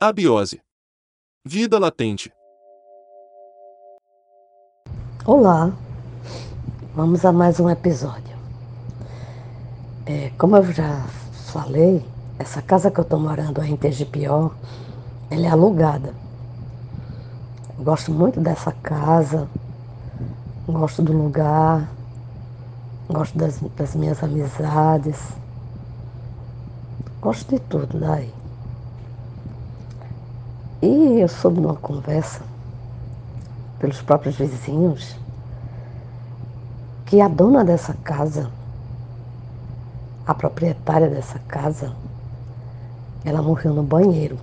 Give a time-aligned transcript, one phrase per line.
[0.00, 0.60] Abiose.
[1.44, 2.32] Vida latente.
[5.26, 5.72] Olá,
[6.94, 8.38] vamos a mais um episódio.
[10.06, 11.04] É, como eu já
[11.52, 12.06] falei,
[12.38, 14.52] essa casa que eu estou morando aí em Tegipió,
[15.32, 16.14] ela é alugada.
[17.76, 19.48] Eu gosto muito dessa casa,
[20.68, 21.90] gosto do lugar,
[23.10, 25.18] gosto das, das minhas amizades,
[27.20, 28.37] gosto de tudo daí.
[30.80, 32.40] E eu soube numa conversa
[33.80, 35.16] pelos próprios vizinhos
[37.04, 38.50] que a dona dessa casa,
[40.26, 41.92] a proprietária dessa casa,
[43.24, 44.38] ela morreu no banheiro.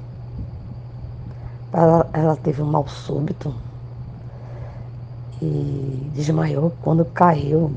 [1.72, 3.54] Ela, ela teve um mal súbito
[5.42, 7.72] e desmaiou quando caiu,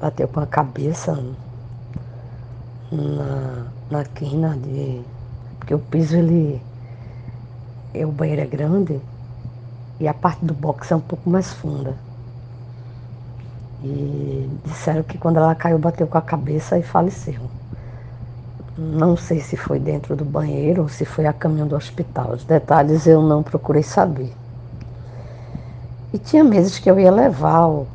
[0.00, 1.16] bateu com a cabeça
[2.90, 5.02] na, na quina de.
[5.58, 6.65] Porque o piso ele.
[8.04, 9.00] O banheiro é grande
[9.98, 11.96] e a parte do box é um pouco mais funda.
[13.82, 17.40] E disseram que quando ela caiu, bateu com a cabeça e faleceu.
[18.76, 22.32] Não sei se foi dentro do banheiro ou se foi a caminho do hospital.
[22.32, 24.34] Os detalhes eu não procurei saber.
[26.12, 27.86] E tinha meses que eu ia levar o,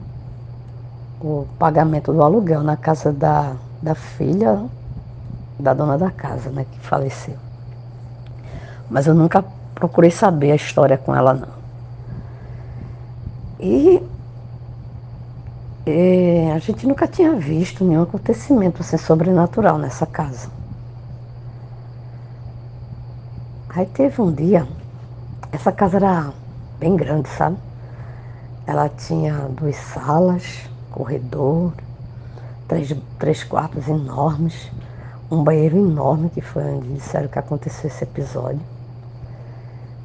[1.19, 4.69] o pagamento do aluguel na casa da, da filha
[5.59, 7.37] da dona da casa, né, que faleceu.
[8.89, 9.43] Mas eu nunca
[9.81, 11.61] procurei saber a história com ela, não.
[13.59, 13.99] E
[15.87, 20.49] é, a gente nunca tinha visto nenhum acontecimento assim, sobrenatural nessa casa.
[23.69, 24.67] Aí teve um dia,
[25.51, 26.31] essa casa era
[26.79, 27.57] bem grande, sabe?
[28.67, 31.73] Ela tinha duas salas, corredor,
[32.67, 34.71] três, três quartos enormes,
[35.31, 38.61] um banheiro enorme, que foi onde disseram que aconteceu esse episódio.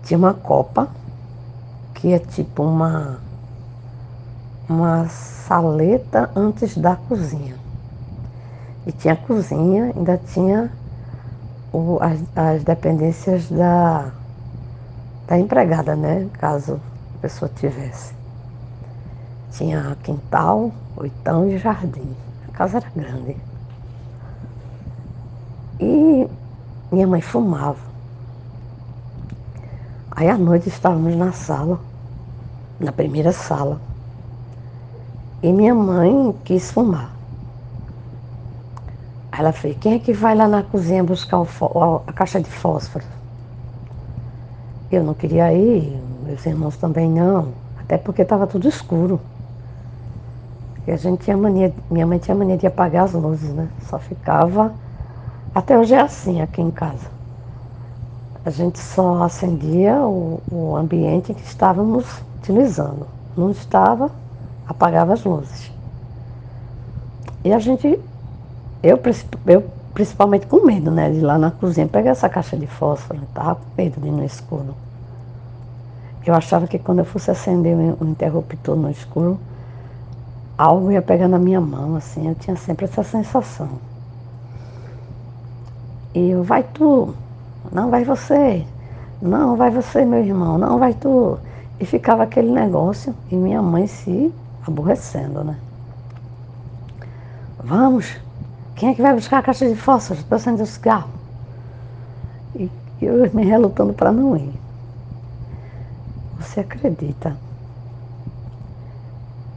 [0.06, 0.88] Tinha uma copa,
[1.92, 3.18] que é tipo uma
[4.68, 7.56] uma saleta antes da cozinha.
[8.86, 10.70] E tinha a cozinha, ainda tinha
[11.72, 14.12] o, as, as dependências da,
[15.26, 16.28] da empregada, né?
[16.34, 16.80] Caso
[17.16, 18.14] a pessoa tivesse.
[19.50, 22.14] Tinha quintal, oitão e jardim.
[22.48, 23.36] A casa era grande.
[25.80, 26.28] E
[26.92, 27.95] minha mãe fumava.
[30.16, 31.78] Aí à noite estávamos na sala,
[32.80, 33.78] na primeira sala.
[35.42, 37.10] E minha mãe quis fumar.
[39.30, 41.42] Aí ela fez, quem é que vai lá na cozinha buscar
[42.06, 43.04] a caixa de fósforo?
[44.90, 49.20] Eu não queria ir, meus irmãos também não, até porque estava tudo escuro.
[50.86, 53.68] E a gente tinha mania, minha mãe tinha mania de apagar as luzes, né?
[53.90, 54.72] Só ficava.
[55.54, 57.15] Até hoje é assim aqui em casa.
[58.46, 62.06] A gente só acendia o, o ambiente que estávamos
[62.38, 63.04] utilizando.
[63.36, 64.08] Não estava,
[64.68, 65.72] apagava as luzes.
[67.42, 67.98] E a gente,
[68.84, 69.00] eu,
[69.48, 73.20] eu principalmente com medo, né, de ir lá na cozinha pegar essa caixa de fósforo,
[73.24, 74.76] estava com medo de ir no escuro.
[76.24, 79.40] Eu achava que quando eu fosse acender o interruptor no escuro,
[80.56, 83.70] algo ia pegar na minha mão, assim, eu tinha sempre essa sensação.
[86.14, 87.12] E eu, vai tu,
[87.72, 88.64] não vai você,
[89.20, 91.38] não vai você, meu irmão, não vai tu.
[91.78, 94.32] E ficava aquele negócio, e minha mãe se
[94.66, 95.56] aborrecendo, né?
[97.62, 98.16] Vamos,
[98.74, 101.10] quem é que vai buscar a caixa de fósforos para acender o cigarro?
[102.54, 104.52] E eu me relutando para não ir.
[106.38, 107.36] Você acredita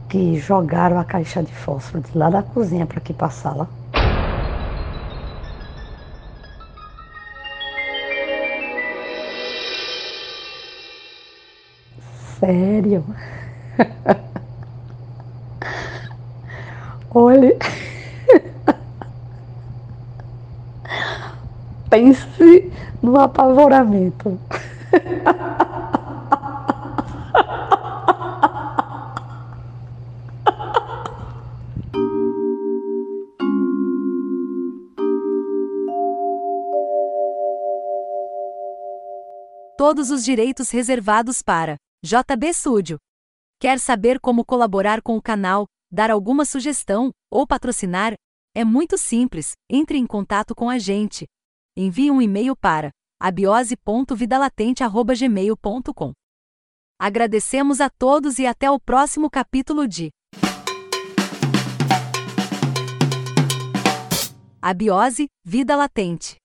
[0.08, 3.68] que jogaram a caixa de fósforo de lá da cozinha para aqui para a sala?
[12.40, 13.04] Sério?
[17.12, 17.56] Olhe.
[21.90, 22.72] Pense
[23.02, 24.38] no apavoramento.
[39.76, 42.98] Todos os direitos reservados para JB Studio.
[43.60, 45.66] Quer saber como colaborar com o canal?
[45.90, 48.14] dar alguma sugestão ou patrocinar,
[48.54, 49.52] é muito simples.
[49.68, 51.26] Entre em contato com a gente.
[51.76, 56.12] Envie um e-mail para abiose.vidalatente@gmail.com.
[56.98, 60.10] Agradecemos a todos e até o próximo capítulo de
[64.62, 66.36] Abiose, Vida Latente.